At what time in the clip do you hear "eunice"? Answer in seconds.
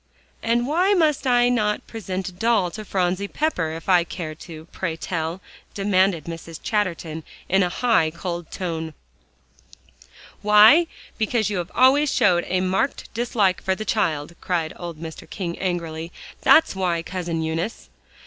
17.43-17.91